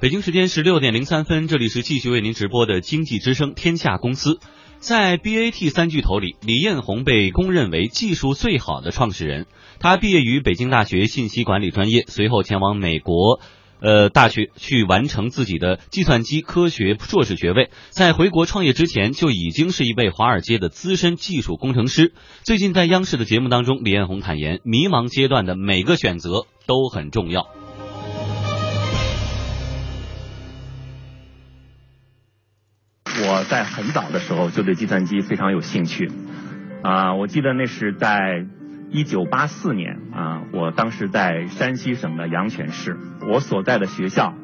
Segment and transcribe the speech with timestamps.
[0.00, 4.40] 北京时间十六点零三分，这里是继续为您直播的经济之声天下公司。
[4.78, 9.46] 在 BAT 三巨头里，李彦宏被公认为技术最好的创始人。
[9.78, 13.40] 他毕业于北京大学信息管理专业，随后前往美国，
[13.82, 17.68] 呃，大学去完成自己的计算机科学硕士学位。
[17.90, 22.14] 在回国创业之前，就已经是一位华尔街的资深技术工程师。
[22.42, 27.48] 最近在央视的节目当中，李彦宏坦言，迷茫阶段的每个选择都很重要。
[33.22, 36.10] 我在很早的时候就对计算机非常有兴趣，
[36.82, 38.46] 啊，我记得那是在
[38.90, 42.96] 一九八四年啊，我当时在山西省的阳泉市，
[43.30, 44.34] 我所在的学校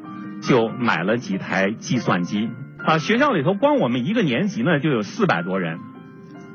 [0.41, 2.49] 就买了几台计算机
[2.85, 5.79] 啊，学校里头光我们一个年级呢就有四百多人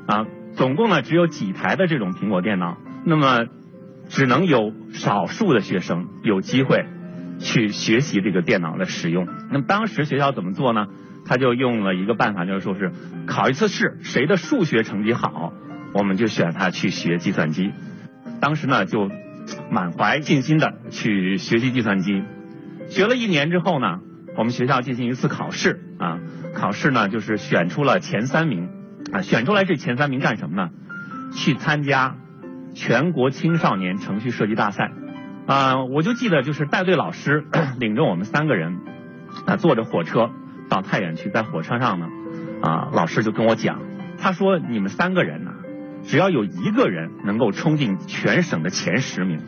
[0.07, 3.45] 啊，总共呢只有几台的这种苹果电脑，那么
[4.07, 6.85] 只能有少数的学生有机会
[7.39, 9.27] 去学习这个电脑的使用。
[9.51, 10.87] 那么当时学校怎么做呢？
[11.25, 12.91] 他就用了一个办法，就是说是
[13.25, 15.53] 考一次试，谁的数学成绩好，
[15.93, 17.71] 我们就选他去学计算机。
[18.41, 19.09] 当时呢，就
[19.69, 22.23] 满怀信心的去学习计算机。
[22.89, 23.99] 学了一年之后呢，
[24.37, 26.19] 我们学校进行一次考试啊，
[26.53, 28.69] 考试呢就是选出了前三名
[29.11, 30.69] 啊，选出来这前三名干什么呢？
[31.35, 32.17] 去参加
[32.75, 34.91] 全国青少年程序设计大赛
[35.47, 35.85] 啊。
[35.85, 37.45] 我就记得就是带队老师
[37.79, 38.77] 领着我们三个人
[39.45, 40.29] 啊，坐着火车。
[40.73, 42.07] 到太原去，在火车上呢，
[42.63, 43.79] 啊，老师就跟我讲，
[44.17, 45.51] 他说你们三个人呢，
[46.01, 49.39] 只要有一个人能够冲进全省的前十名，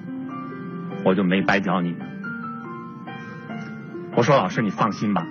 [1.03, 1.99] 我就没白教你们。
[4.15, 5.25] 我说老师你放心吧，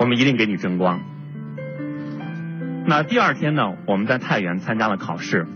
[0.00, 1.00] 我们一定给你争光。
[2.84, 5.46] 那第二天呢，我们在太原参加了考试，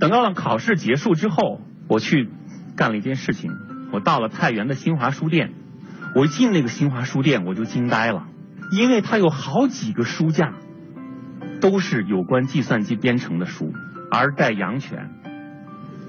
[0.00, 2.30] 等到了考试结束之后，我去
[2.74, 3.52] 干了一件事情，
[3.92, 5.52] 我到了太原的新华书店，
[6.14, 8.28] 我一进那个新华书店，我就惊呆了。
[8.70, 10.54] 因为它有好几个书架，
[11.60, 13.72] 都是有关计算机编程的书，
[14.10, 15.10] 而在阳泉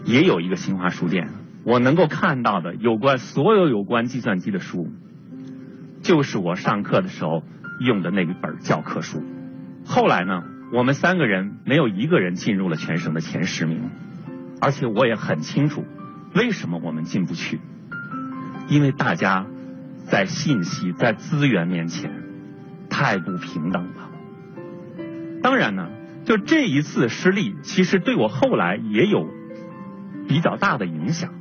[0.05, 1.29] 也有一个新华书店，
[1.63, 4.87] 我能够看到的有关所有有关计算机的书，
[6.01, 7.43] 就是我上课的时候
[7.79, 9.23] 用的那一本教科书。
[9.85, 13.89] 后来呢，我们三个人没有一个人进入了全省的前十名，
[14.59, 15.85] 而且我也很清楚
[16.33, 17.59] 为什么我们进不去，
[18.67, 19.45] 因为大家
[20.05, 22.26] 在信息在资源面前。
[22.97, 24.09] 太不平等了。
[25.43, 25.87] 当然呢，
[26.25, 29.29] 就这一次失利，其实对我后来也有
[30.27, 31.31] 比较大的影响。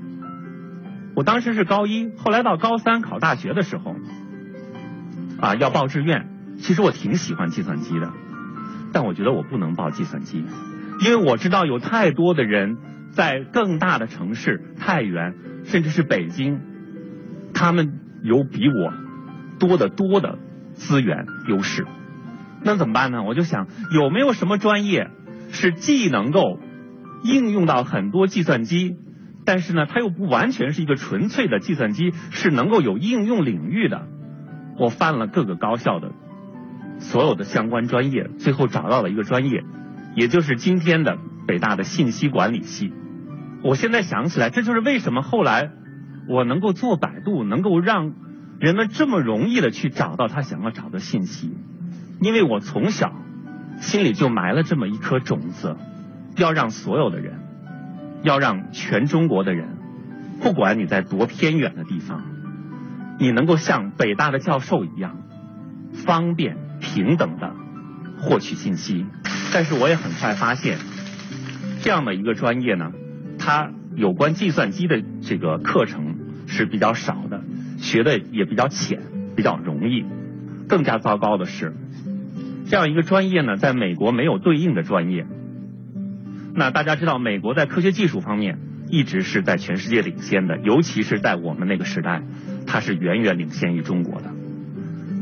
[1.14, 3.96] 我当时是高一，后来到高三考大学的时候，
[5.40, 6.28] 啊，要报志愿。
[6.58, 8.12] 其实我挺喜欢计算机的，
[8.92, 10.44] 但我觉得我不能报计算机，
[11.00, 12.76] 因为我知道有太多的人
[13.12, 15.34] 在更大的城市，太原
[15.64, 16.60] 甚至是北京，
[17.54, 18.92] 他们有比我
[19.58, 20.38] 多得多的。
[20.76, 21.86] 资源优势，
[22.62, 23.22] 那怎么办呢？
[23.22, 25.10] 我就想有没有什么专业
[25.50, 26.60] 是既能够
[27.24, 28.96] 应用到很多计算机，
[29.44, 34.06] 但是呢，它又不完全是一个纯粹的计算机，是能够有应用领域的。
[34.78, 36.12] 我翻了各个高校的
[36.98, 39.64] 所有的相关专业，最后找到了一个专业，
[40.14, 41.16] 也就是今天的
[41.46, 42.92] 北大的信息管理系。
[43.64, 45.70] 我现在想起来，这就是为什么后来
[46.28, 48.12] 我能够做百度，能够让。
[48.58, 51.56] 人们这么容易的去找到他想要找的信息，
[52.20, 53.12] 因为我从小
[53.80, 55.76] 心里就埋了这么一颗种子，
[56.36, 57.40] 要让所有的人，
[58.22, 59.76] 要让全中国的人，
[60.40, 62.22] 不管你在多偏远的地方，
[63.18, 65.18] 你能够像北大的教授一样，
[65.92, 67.54] 方便平等的
[68.18, 69.04] 获取信息。
[69.52, 70.78] 但是我也很快发现，
[71.82, 72.92] 这样的一个专业呢，
[73.38, 77.42] 它有关计算机的这个课程是比较少的。
[77.76, 79.00] 学的也比较浅，
[79.34, 80.04] 比较容易。
[80.68, 81.74] 更加糟糕的是，
[82.68, 85.24] 这样一个专业呢，在美国没有对应的专业。
[86.56, 92.22] 那大家知道，美国在科学技术方面一直是在全世界领先的，尤其是在我们那个时代，
[92.66, 94.32] 它是远远领先于中国的。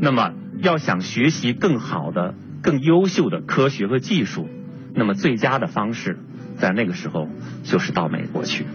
[0.01, 4.49] 那么，要想学习更好的、更优秀的科学和技术，
[4.95, 6.17] 那么最佳的方式，
[6.57, 7.29] 在那个时候
[7.63, 8.65] 就是到美国去。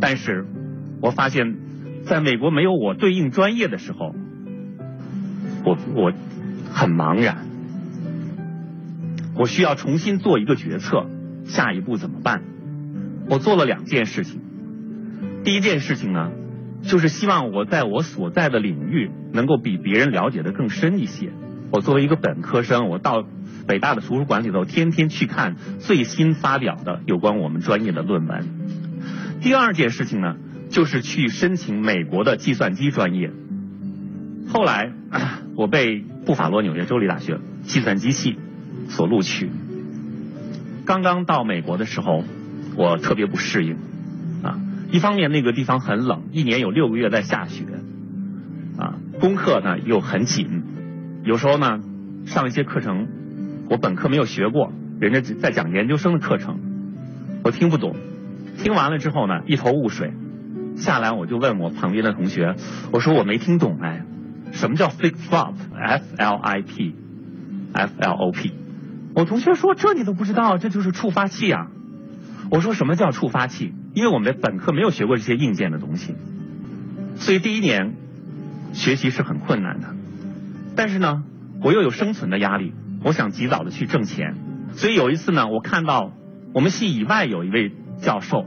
[0.00, 0.46] 但是，
[1.02, 1.56] 我发现。
[2.06, 4.14] 在美国没有我对应专业的时候，
[5.64, 6.12] 我我
[6.72, 7.46] 很茫然，
[9.36, 11.06] 我需要重新做一个决策，
[11.46, 12.42] 下一步怎么办？
[13.28, 14.40] 我做了两件事情，
[15.44, 16.30] 第一件事情呢，
[16.82, 21.30] 就是希望我在我所在的领域能够比别人了解的更深一些。
[21.70, 23.24] 我作为一个本科生，我到
[23.66, 28.46] 北大的图书馆里头，天天去看最新发表的有关我们专业的论文。
[29.40, 30.36] 第二件事情呢？
[30.74, 33.30] 就是去申请美国的计算机专业，
[34.48, 34.90] 后来
[35.54, 38.36] 我被布法罗纽约州立大学计算机系
[38.88, 39.48] 所录取。
[40.84, 42.24] 刚刚到美国的时候，
[42.74, 43.76] 我特别不适应
[44.42, 44.58] 啊。
[44.90, 47.62] 一方面那个地方很冷，一年有六个月在下雪
[48.76, 50.64] 啊，功课呢又很紧，
[51.22, 51.78] 有时候呢
[52.26, 53.06] 上一些课程
[53.70, 56.58] 我本科没有学过，人家在讲研究生的课程，
[57.44, 57.94] 我听不懂。
[58.58, 60.12] 听完了之后呢，一头雾水。
[60.76, 62.56] 下来我就问我旁边的同学，
[62.92, 64.04] 我说我没听懂哎，
[64.52, 68.52] 什么叫 flip flop？F L I P，F L O P。
[69.14, 71.68] 我同学说这你都不知道，这就是触发器啊。
[72.50, 73.72] 我说什么叫触发器？
[73.94, 76.16] 因为我们本科没有学过这些硬件的东西，
[77.16, 77.94] 所以第一年
[78.72, 79.94] 学习是很困难的。
[80.74, 81.22] 但是呢，
[81.62, 82.74] 我又有生存的压力，
[83.04, 84.34] 我想及早的去挣钱。
[84.72, 86.10] 所以有一次呢，我看到
[86.52, 87.72] 我们系以外有一位
[88.02, 88.46] 教授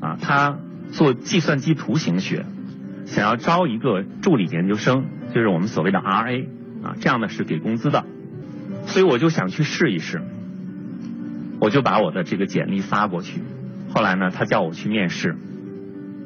[0.00, 0.56] 啊，他。
[0.92, 2.46] 做计算机图形学，
[3.06, 6.46] 想要招一个助理研究生，就是我们所谓的 RA
[6.82, 8.04] 啊，这样的是给工资的，
[8.86, 10.22] 所以我就想去试一试，
[11.60, 13.40] 我就把我的这个简历发过去。
[13.92, 15.36] 后来呢，他叫我去面试，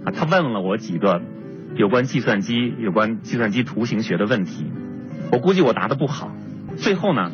[0.04, 1.22] 啊，他问了我几个
[1.76, 4.66] 有关计算机、有关计算机图形学的问题，
[5.32, 6.30] 我估计我答的不好。
[6.76, 7.32] 最后呢，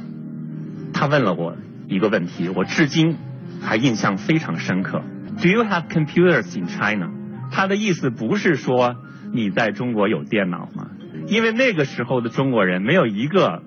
[0.93, 1.57] 他问了我
[1.89, 3.17] 一个问题，我至今
[3.61, 5.03] 还印象非常深刻。
[5.41, 7.11] Do you have computers in China？
[7.51, 8.97] 他的意思不是说
[9.33, 10.91] 你在中国有电脑吗？
[11.27, 13.63] 因为那个时候的中国人没有一个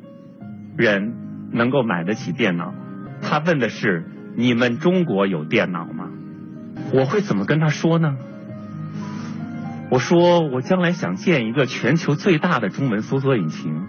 [0.78, 1.14] 人
[1.52, 2.74] 能够买得起电脑。
[3.22, 6.10] 他问的是你们中国有电脑吗？
[6.94, 8.18] 我会怎么跟他说呢？
[9.90, 13.84] 我说我将来想建一个全球最大的中文搜索引擎，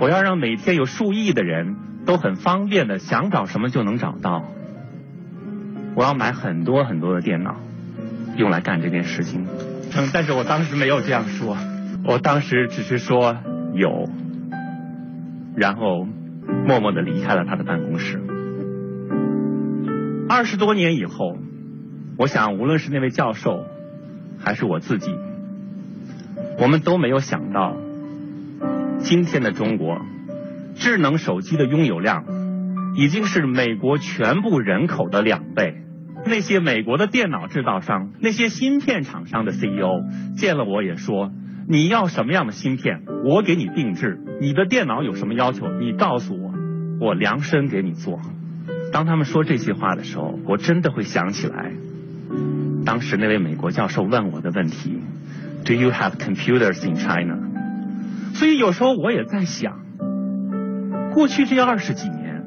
[0.00, 4.44] 我要让每天有数亿的人都很方便的想找什么就能找到。
[5.94, 7.56] 我要买很多很多的电脑。
[8.36, 9.46] 用来干这件事情，
[9.94, 11.56] 嗯，但是我当时没有这样说，
[12.04, 13.36] 我当时只是说
[13.74, 14.08] 有，
[15.56, 16.06] 然后
[16.66, 18.20] 默默的离开了他的办公室。
[20.28, 21.36] 二十多年以后，
[22.16, 23.66] 我想无论是那位教授，
[24.38, 25.10] 还是我自己，
[26.58, 27.76] 我们都没有想到，
[29.00, 30.00] 今天的中国，
[30.76, 32.24] 智能手机的拥有量
[32.94, 35.74] 已经是美国全部人口的两倍。
[36.26, 40.04] 那些美国的电脑制造商，那些芯片厂商的 CEO
[40.36, 41.32] 见了我也说
[41.68, 44.18] ：“你要什么样的芯片，我给你定制。
[44.40, 46.52] 你的电脑有什么要求，你告诉我，
[47.00, 48.20] 我量身给你做。”
[48.92, 51.72] 当他们说这些话的时候，我真的会想起来，
[52.84, 54.98] 当时那位美国教授问我的问题
[55.64, 57.38] ：“Do you have computers in China？”
[58.34, 59.80] 所以有时候我也在想，
[61.12, 62.44] 过去这二十几年，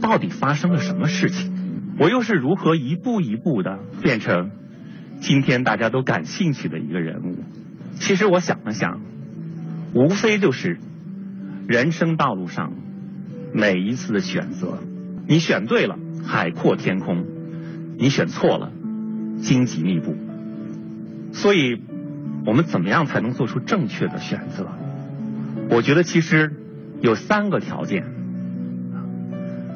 [0.00, 1.51] 到底发生了什么事情？
[1.98, 4.50] 我又是如何一步一步的变成
[5.20, 7.44] 今天大家都感兴趣的一个人物？
[7.94, 9.00] 其实我想了想，
[9.94, 10.78] 无非就是
[11.68, 12.72] 人生道路上
[13.52, 14.78] 每一次的选择，
[15.28, 17.24] 你选对了，海阔天空；
[17.98, 18.72] 你选错了，
[19.42, 20.16] 荆棘密布。
[21.32, 21.80] 所以，
[22.46, 24.66] 我们怎么样才能做出正确的选择？
[25.70, 26.52] 我觉得其实
[27.00, 28.04] 有三个条件。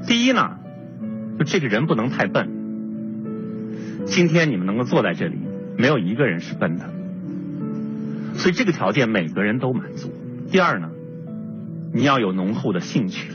[0.08, 0.58] 第一呢。
[1.38, 2.48] 就这个人不能太笨。
[4.06, 5.36] 今天你们能够坐在这里，
[5.76, 6.88] 没有一个人是笨的，
[8.34, 10.12] 所以这个条件每个人都满足。
[10.50, 10.90] 第二呢，
[11.92, 13.32] 你要有浓厚的兴趣，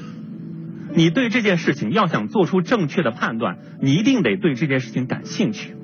[0.94, 5.76] 你对这件事情要想做出正确的判断，你一定得对这件事情感兴趣。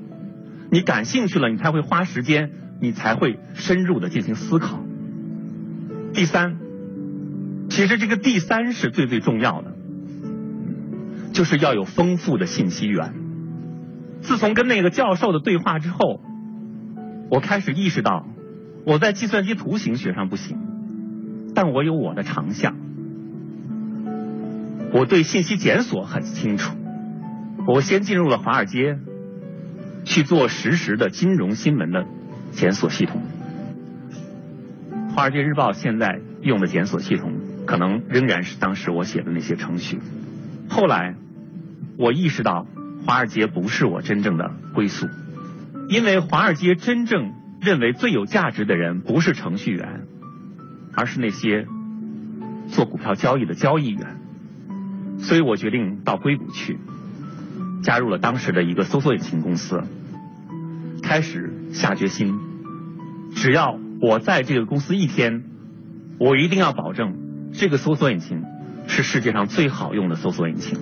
[0.72, 2.52] 你感兴趣了，你才会花时间，
[2.82, 4.84] 你才会深入的进行思考。
[6.14, 6.58] 第三，
[7.70, 9.77] 其实这个第三是最最重要的。
[11.38, 13.14] 就是要有丰富的信息源。
[14.22, 16.20] 自从跟那个教授的对话之后，
[17.30, 18.26] 我开始意识到，
[18.88, 20.58] 我在计算机图形学上不行，
[21.54, 22.76] 但我有我的长项。
[24.92, 26.76] 我对信息检索很清楚。
[27.68, 28.98] 我先进入了华尔街，
[30.06, 32.08] 去做实时的金融新闻的
[32.50, 33.22] 检索系统。
[35.14, 37.32] 华尔街日报现在用的检索系统，
[37.68, 40.00] 可能仍然是当时我写的那些程序。
[40.68, 41.14] 后来。
[41.98, 42.68] 我意识到，
[43.06, 45.08] 华尔街不是我真正的归宿，
[45.90, 50.04] 因为华尔街真正认为最有价值的人不是程序员，
[50.94, 51.66] 而是那些
[52.70, 54.18] 做股票交易的交易员。
[55.18, 56.78] 所以我决定到硅谷去，
[57.82, 59.82] 加入了当时的一个搜索引擎公司，
[61.02, 62.38] 开始下决心，
[63.34, 65.44] 只要我在这个公司一天，
[66.20, 68.44] 我一定要保证这个搜索引擎
[68.88, 70.78] 是世界上最好用的搜索引擎。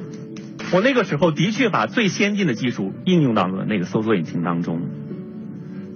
[0.72, 4.82] 我那个时候的确把最先进的技术应用到了那个搜索引擎当中，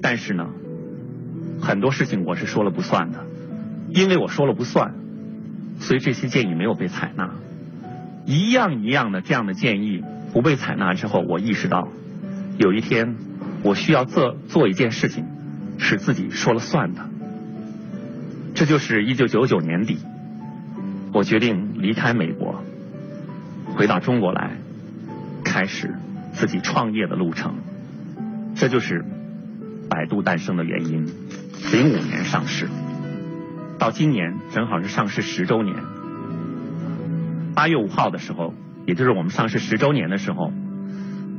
[0.01, 0.49] 但是呢，
[1.59, 3.25] 很多事情我是说了不算的。
[3.91, 4.93] 因为我说了不算，
[5.79, 7.31] 所以这些建议没有被采纳。
[8.25, 11.87] 一样一样的这样的建议不被采纳之后，我意识到
[12.59, 13.15] 有一天
[13.63, 15.25] 我需要做做一件事情，
[15.79, 17.09] 是自己说了算的。
[18.53, 19.97] 这就是一九九九年底，
[21.11, 22.63] 我决定离开美国，
[23.79, 24.57] 回到中国来，
[25.45, 25.95] 开始
[26.33, 27.59] 自己创业的路程。
[28.53, 29.05] 这就是
[29.89, 31.05] 百度诞生的原因。
[31.71, 32.67] 零五年上市，
[33.77, 35.77] 到今年正好是上市十周年。
[37.55, 38.53] 八月五号的时候，
[38.85, 40.51] 也就是我们上市十周年的时候，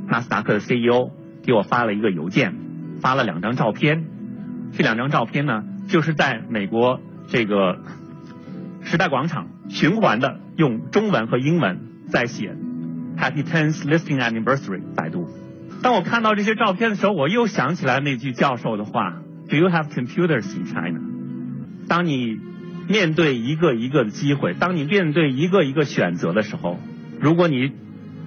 [0.09, 1.11] 纳斯达克的 CEO
[1.43, 2.55] 给我发了一个邮件，
[3.03, 4.07] 发了两张照片。
[4.73, 7.81] 这两张照片呢，就是在美国这个
[8.81, 12.57] 时代广场循环的用中文和英文在写
[13.17, 14.83] “Happy Tenth Listing Anniversary”。
[14.95, 15.29] 百度。
[15.83, 21.01] 当我看到这些照片的时候，我又想起来那句教授的话：“Do you have computers in China？”
[21.89, 22.39] 当你
[22.89, 26.79] 面对一个一个的机会，当你面对一个一个选择的时候，
[27.21, 27.73] 如果你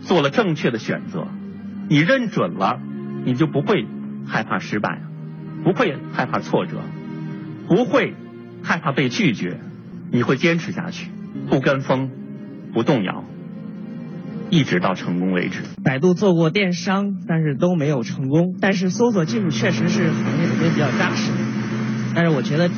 [0.02, 1.28] 做了正确的选择，
[1.90, 2.80] 你认准了，
[3.26, 3.86] 你就不会
[4.26, 5.02] 害怕失败，
[5.64, 6.82] 不会害怕挫折，
[7.68, 8.16] 不会
[8.64, 9.60] 害怕被拒绝，
[10.12, 11.10] 你会坚持下去，
[11.50, 12.10] 不跟风，
[12.74, 13.24] 不动摇。
[14.54, 15.62] 一直到成功为止。
[15.84, 18.56] 百度做过电商，但是都没有成功。
[18.62, 21.32] 但是搜索技术确实是行业里面比较扎实。
[22.14, 22.70] 但是我觉得，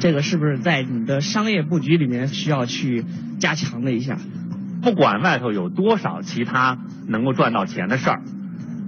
[0.00, 3.04] 这个是不是在你的商业布局里面需要去
[3.40, 4.18] 加强的一下？
[4.82, 6.78] 不管外头有多少其他
[7.08, 8.22] 能够赚到钱的事儿，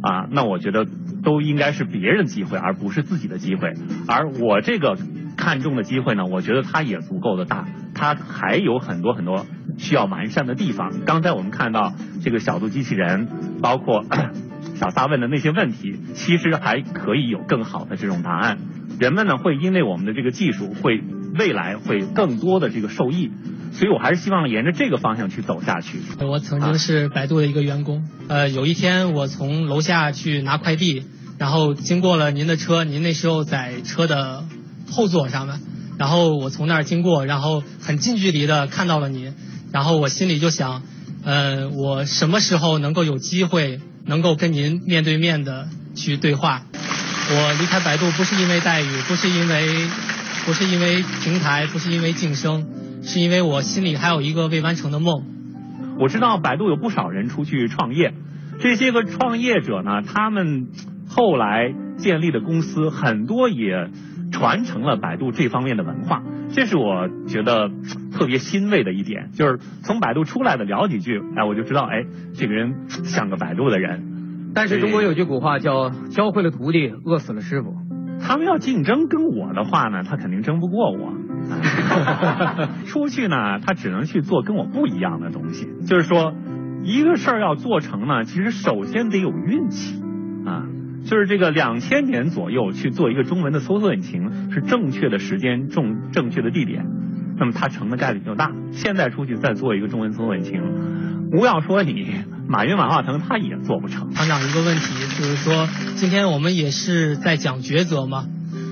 [0.02, 0.86] 啊，那我觉得
[1.24, 3.72] 都应该是别人机会，而不是自己的机会。
[4.06, 4.96] 而我这个
[5.36, 7.66] 看中的机会呢，我觉得它也足够的大，
[7.98, 9.44] 它还有很多很多。
[9.80, 11.04] 需要完善的地方。
[11.06, 13.28] 刚才我们看到这个小度机器人，
[13.62, 14.04] 包括
[14.74, 18.58] 小撒问的那些问题，其实还可以有更好的这种答案。
[18.98, 21.00] 人们呢会因为我们的这个技术，会
[21.38, 23.30] 未来会更多的这个受益。
[23.70, 26.00] 所以我还是希望沿着这个方向去走下去。
[26.26, 31.04] 我曾经是百度的一个员工，呃，有一天我从楼下去拿快递，
[31.38, 34.42] 然后经过了您的车，您那时候在车的
[34.90, 35.60] 后座上面，
[35.98, 39.34] 然后我从那儿经过，然后很近距离的看到了您。
[39.72, 40.82] 然后我心里就想，
[41.24, 46.62] 呃，我什么时候能够有机会能够跟您面对面的去对话？
[47.30, 49.66] 我离开百度不是因为待遇，不是因为，
[50.46, 52.66] 不是因为平台，不是因为晋升，
[53.02, 55.24] 是因为我心里还有一个未完成的梦。
[56.00, 58.14] 我知道百度有不少人出去创业，
[58.60, 60.68] 这些个创业者呢，他们
[61.08, 63.90] 后来建立的公司很多也
[64.38, 66.22] 传承了百度这方面的文化。
[66.50, 67.70] 这是我觉得
[68.12, 72.04] 特别欣慰的一点，就是从百度出来的聊几句，哎，我就知道，哎，
[72.34, 74.52] 这个人像个百度的人。
[74.54, 77.74] 但是中国有句古话叫“教会了徒弟，饿死了师傅”。
[78.22, 81.12] 他们要竞争跟我的话呢，他肯定争不过我。
[82.86, 85.68] 出去呢，他只能去做跟我不一样的东西。
[85.86, 86.34] 就是说，
[86.82, 90.02] 一个事儿要做成呢，其实首先得有运气
[90.46, 90.66] 啊。
[91.04, 96.84] 就是这个两千年左右去做一个中文的搜索引擎是正确的时间，正正确的地点，
[97.38, 98.52] 那么它成的概率就大。
[98.72, 100.60] 现在出去再做一个中文搜索引擎，
[101.30, 102.06] 不要说你
[102.46, 104.12] 马云、马化腾，他也做不成。
[104.12, 104.82] 厂长一个问题
[105.18, 108.26] 就是说，今天我们也是在讲抉择嘛。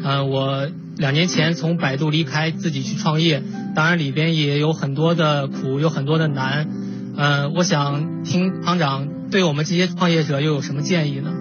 [0.05, 3.43] 嗯，我两年前从百度离开，自己去创业，
[3.75, 6.69] 当然里边也有很多的苦，有很多的难。
[7.17, 11.33] 嗯，我想听厂长对我们这些创业者又有什么建议呢？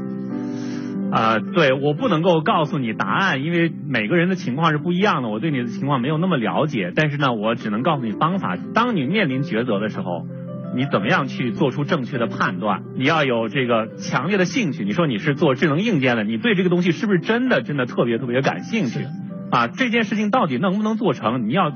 [1.16, 6.92] 啊，对我不能够告诉你答案，因为每个人的情况是不一样的，我对你的情况没有那么了解。
[6.94, 8.58] 但是呢，我只能告诉你方法。
[8.74, 10.28] 当你面临抉择的时候，
[10.76, 12.84] 你怎么样去做出正确的判断？
[12.98, 14.84] 你要有这个强烈的兴趣。
[14.84, 19.06] 你说你是做智能硬件的，你对这个东西是不是真的真的特别特别感兴趣？
[19.52, 21.48] 啊，这件事情到底能不能做成？
[21.48, 21.72] 你要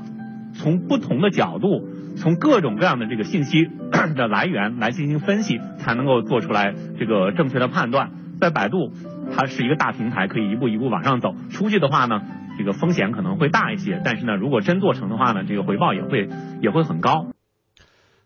[0.52, 3.70] 从不同的角度，从各种各样的这个信息
[4.14, 8.10] 的来源来进行分析，才能够做出来这个正确的判断。
[8.38, 8.92] 在百度。
[9.34, 11.34] 它是一个大平台，可以一步一步往上走。
[11.50, 12.20] 出去的话呢，
[12.58, 16.28] 这个风险可能会大一些，但是呢，如果真做成的话呢，这个回报也会
[16.60, 17.26] 也会很高。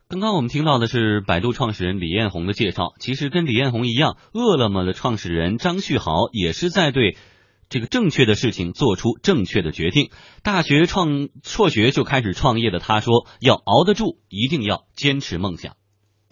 [0.06, 2.92] 刚刚我们听到的是百度创始人李彦宏的介绍。
[2.98, 7.16] 其实跟李彦宏一样，饿了么的创始人张旭豪也是在对
[7.68, 10.10] 这个正确的事情做出正确的决定。
[10.42, 15.74] 大学创辍学就开始创业的他说：“要熬得住，一定要坚持梦想。”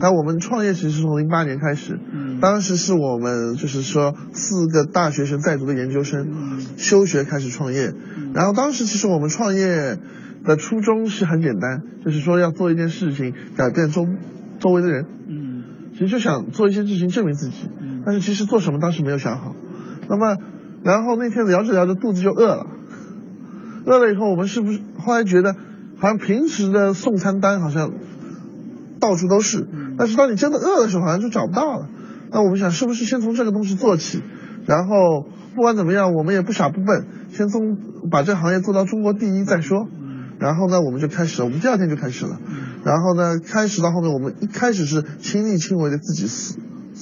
[0.03, 1.97] 那我们创业其实是从零八年开始，
[2.41, 7.95] 当时是我们就是说四个大学生在读的研究生休学开始创业，
[8.35, 9.97] 然后当时其实我们创业
[10.45, 14.09] 的初衷是很简单，就是说要做一件事情改变周
[14.59, 17.71] 周围的人，嗯，其实就想做一些事情证明自己，
[18.05, 19.55] 但是其实做什么当时没有想好，
[20.09, 20.37] 那么
[20.83, 22.67] 然后那天聊着聊着肚子就饿了，
[23.87, 25.55] 饿了以后，我们是不是后来觉得，
[25.97, 27.93] 好像平时的送餐单好像
[29.03, 29.67] 到处都是，
[29.99, 31.89] 但是当你真的饿的时候，好像就找不到了。
[32.31, 34.23] 那我们想，是不是先从这个东西做起，
[34.65, 37.77] 然后不管怎么样，我们也不傻不笨，先从
[38.13, 39.89] 把这行业做到中国第一再说。
[40.39, 42.41] 然后呢，我们就开始了，我们第二天就开始了。
[42.85, 46.29] 然后呢，开始到后面，我们一开始是亲力亲为的自己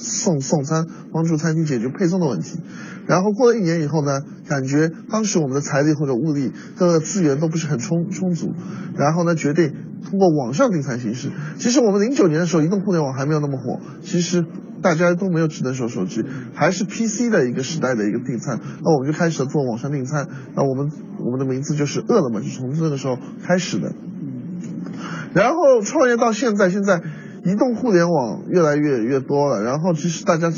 [0.01, 2.59] 送送餐，帮助餐厅解决配送的问题。
[3.07, 8.53] 然后过了一年以后呢，感觉当时我们的财力或者物力各个资源都不是很充充足，
[8.95, 9.73] 然后呢，决定
[10.09, 11.31] 通过网上订餐形式。
[11.57, 14.45] 其实我们零九年的时候，移动互联网还没有那么火，其实
[14.81, 18.59] 大家都没有智能手手机，还是 PC 的一个时代的一个订餐。
[18.83, 20.27] 那我们就开始了做网上订餐。
[20.55, 23.93] 那我们我们的名字就是饿了么，就从这个时候开始的。
[25.33, 27.01] 然后创业到现在，现在
[27.43, 30.51] 移动互联网越来越越多了，然后其实大家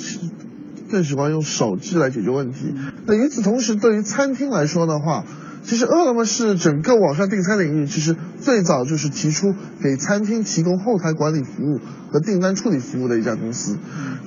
[0.91, 2.73] 更喜欢用手机来解决问题。
[3.05, 5.23] 那与此同时，对于餐厅来说的话，
[5.63, 11.79] 其实饿了么是整个网上订餐领域，其实最早就是提出给餐厅提供后台管理服务
[12.11, 13.77] 和订单处理服务的一家公司。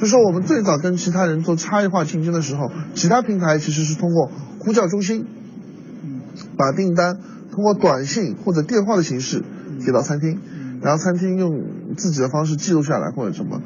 [0.01, 5.27] 就说我们最早跟其他人做差异化竞争的时候，其他平台其实是通过呼叫中心，
[6.57, 7.19] 把订单
[7.53, 9.43] 通过短信或者电话的形式。
[9.85, 10.41] 给到餐厅，
[10.83, 13.61] 然后餐厅用自己的方式记录下来或者什么。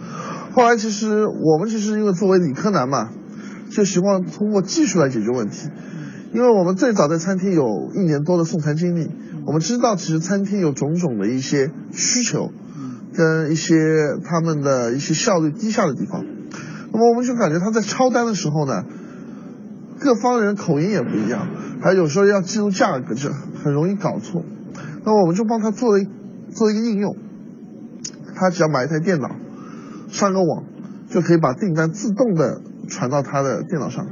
[0.52, 3.10] 后来其实我们其实因为作为理科男嘛，
[3.70, 5.68] 就希望通过技术来解决问题。
[6.32, 9.10] 因为我们最早在餐厅有一年多的送餐经历，
[9.46, 12.52] 我们知道其实餐厅有种种的一些需求，
[13.12, 13.74] 跟一些
[14.24, 16.24] 他们的一些效率低下的地方。
[16.92, 18.84] 那么我们就感觉他在抄单的时候呢，
[19.98, 21.48] 各方人口音也不一样，
[21.82, 23.30] 还有时候要记录价格就
[23.64, 24.44] 很容易搞错。
[25.04, 26.08] 那我们就帮他做了一
[26.50, 27.16] 做一个应用，
[28.34, 29.30] 他只要买一台电脑，
[30.08, 30.64] 上个网，
[31.08, 34.06] 就可以把订单自动的传到他的电脑上，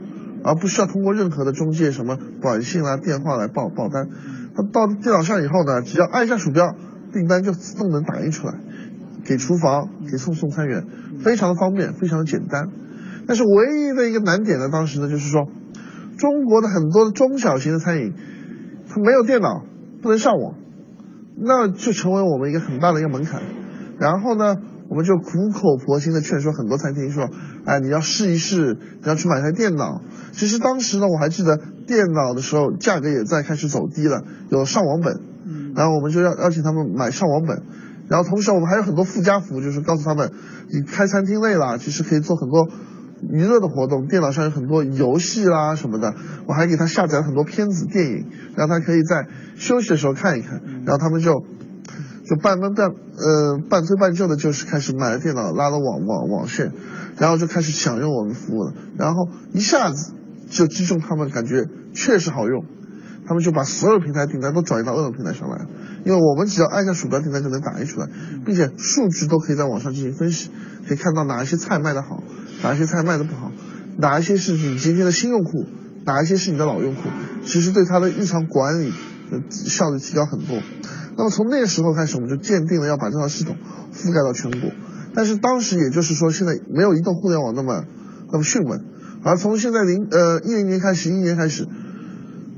[0.45, 4.09] 而不需要通过任何的中介什么短信啊、电话来报报单。
[4.55, 6.75] 他到电脑上以后呢，只要按一下鼠标，
[7.13, 8.55] 订单就自动能打印出来，
[9.25, 10.85] 给厨房给送送餐员，
[11.23, 12.69] 非常的方便，非常的简单。
[13.27, 15.49] 但是唯一的一个难点呢，当时呢就是说，
[16.17, 18.15] 中国的很多的中小型的餐饮，
[18.89, 19.65] 它没有电脑，
[20.03, 20.55] 不能上网。
[21.41, 23.41] 那就成为我们一个很大的一个门槛，
[23.99, 24.57] 然后呢，
[24.89, 27.29] 我们就苦口婆心的劝说很多餐厅说，
[27.65, 30.01] 哎，你要试一试，你要去买台电脑。
[30.33, 35.21] 其实当时呢，我还记得电脑的时候价格也在开始走低了，有上网本，
[35.75, 37.63] 然后我们就要邀请他们买上网本，
[38.09, 40.33] 然后同时我们还有很多附加服务，就是告诉他们，
[40.73, 42.69] 你开餐厅累了，其实可以做很多。
[43.23, 46.15] 娱乐的活动，电脑上有很多游戏啦什么的，
[46.47, 48.27] 我还给他下载了很多片子、电影，
[48.57, 49.27] 让他可以在
[49.57, 50.61] 休息的时候看一看。
[50.85, 51.33] 然后他们就
[52.25, 56.73] 就半分半呃半推半就的，就是开始买了电脑，拉了网网网线，
[57.19, 58.75] 然后就开始享用我们服务了。
[58.97, 60.13] 然后一下子
[60.49, 62.65] 就击中他们，感觉确实好用，
[63.27, 65.67] 他们就把所有平台订单都转移到饿了么平台上来，
[66.05, 68.09] 因为我们只要按下鼠标，订单就能打印出来，
[68.47, 70.51] 并且数据都可以在网上进行分析，
[70.87, 72.23] 可以看到哪一些菜卖得好。
[72.63, 73.53] 哪一些菜卖的不好，
[73.99, 75.67] 哪一些是你今天的新用户，
[76.05, 77.03] 哪一些是你的老用户，
[77.45, 78.93] 其实对他的日常管理
[79.31, 80.59] 的效率提高很多。
[81.17, 83.57] 那么从那个时候开始，我们就鉴定了要把这套系统
[83.93, 84.71] 覆盖到全国。
[85.15, 87.85] 但是当时也就是说，现在没有移动互联网那么
[88.31, 88.85] 那么迅猛。
[89.25, 91.67] 而从现在零呃一零年开始，一年开始，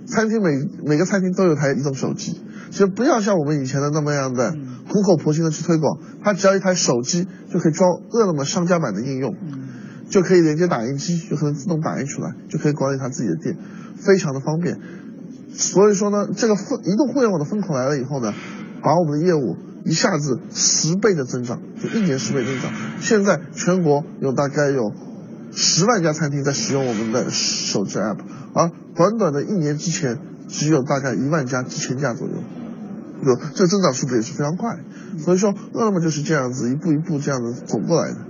[0.07, 0.51] 餐厅每
[0.85, 2.41] 每个餐厅都有台移动手机。
[2.71, 4.55] 其实不要像我们以前的那么样的
[4.89, 9.35] 苦口婆心的去推广，他只要一台手机就可以装饿了么商家版的应用。
[10.11, 13.57] 就可以连接打印机，就可能自动打印出来，就可以管理他自己的店，
[13.97, 14.79] 非常的方便。
[15.53, 18.35] 所以说呢，这个分移动互联网的风口来了以后呢，
[18.83, 22.73] 把我们的业务一下子十倍的增长，就一年十倍增长。
[23.01, 24.93] 现在全国有大概有
[25.53, 28.19] 十万家餐厅在使用我们的手机 app，
[28.53, 30.19] 而短短的一年之前，
[30.49, 32.35] 只有大概一万家、几千家左右，
[33.23, 34.79] 有这增长速度也是非常快。
[35.19, 38.30] 所以说，饿了么就是这样子一步一步这样子走过来的。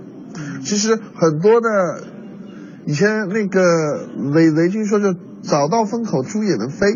[0.63, 2.03] 其实很多的，
[2.85, 3.61] 以前那个
[4.33, 6.93] 雷雷军说就找到风口猪也能飞，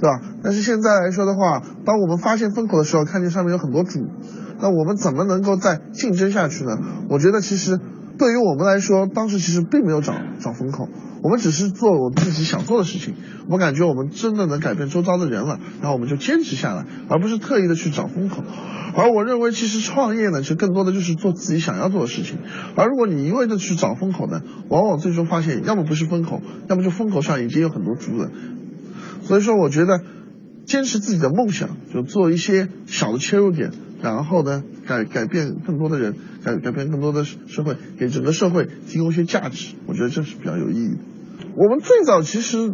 [0.00, 0.20] 对吧？
[0.42, 4.06] 但是现在来说的话，当我们发现风口的时候，看见上面有很多猪，
[4.60, 6.78] 那我们怎么能够再竞争下去呢？
[7.08, 7.80] 我觉得其实
[8.16, 10.88] 对于我们来说，当时其实并没有找找风口，
[11.22, 13.14] 我们只是做我自己想做的事情。
[13.48, 18.44] 我感觉我们真的能改变周遭的人了，然后我们就坚持下来，而不是特意的去找风口。
[18.96, 22.38] 而我认为，其实创业呢，其实更多的就是做自己想要做的事情。
[22.76, 28.30] 而如果你一味的去找风口呢，往往最终发现，要么不是风口，要么就风口上已经有很多猪了。
[29.24, 30.00] 所以说，我觉得
[30.64, 33.72] 坚持自己的梦想，就做一些小的切入点，
[34.12, 36.14] 然后呢，改改变更多的人，
[36.44, 39.74] 改改变更多的社会，给整个社会提供一些价值。
[39.86, 40.98] 我觉得这是比较有意义的。
[41.56, 42.72] 我们最早其实，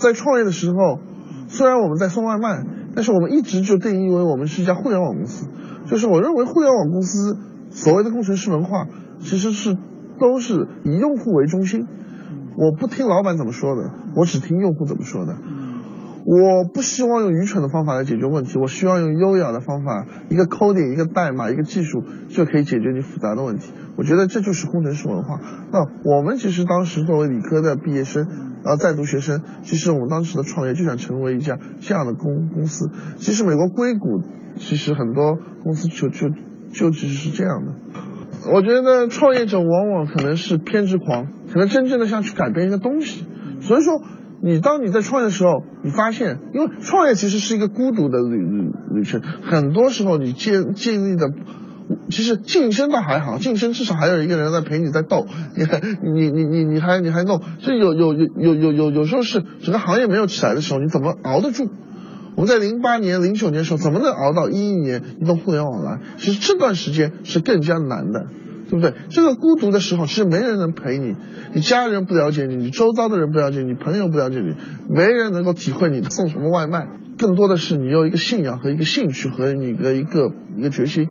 [0.00, 1.00] 在创业的时候。
[1.48, 5.48] 虽然我们在送外卖，但是我们一直就定义为我们是一家互联网公司。
[5.84, 7.36] 就是我认为互联网公司
[7.68, 8.86] 所谓的工程师文化，
[9.20, 9.76] 其实是
[10.18, 11.86] 都是以用户为中心。
[12.56, 15.36] 我不听老板怎么说的，我只听用户怎么说的。
[16.24, 23.72] 我不希望用愚蠢的方法来解决问题，我需要用优雅的方法，一个 coding，一个代码，一个技术就可以解决你复杂的问题。
[23.96, 25.40] 我觉得这就是工程师文化。
[25.72, 28.26] 那我们其实当时作为理科的毕业生，
[28.62, 32.90] 然后在读学生，其实我们当时的创业就想成为一家这样的公公司。
[33.16, 34.22] 其实美国硅谷，
[34.56, 36.28] 其实很多公司就就
[36.72, 37.72] 就其实是这样的。
[38.52, 43.26] 我觉得创业者往往可能是偏执狂，可能真正的想去改变一个东西，
[43.60, 44.00] 所以说。
[44.44, 51.30] 你当你在创业的时候，你发现，因为创业其实是一个孤独的旅旅旅程，很多时候你建建立的，
[52.10, 55.64] 其实晋升倒还好，晋升至少还有一个人在陪你在斗，你
[56.10, 61.70] 你你你你还你还弄，所以有有有有有有有时候是整个行业没有起来的时候，你怎么熬得住？
[62.34, 66.00] 我们在零八年、零九年的时候，怎么能熬到一一年移动互联网来？
[66.16, 68.26] 其实这段时间是更加难的。
[68.72, 68.94] 对不对？
[69.10, 71.14] 这个孤独的时候，其实没人能陪你，
[71.52, 74.54] 你家人不了解你，你周遭的人不了解你，朋友不了解你，
[74.88, 76.88] 没人能够体会你送什么外卖。
[77.18, 81.10] 更多的是你有一个信仰和一个兴趣和你的一个一个决心，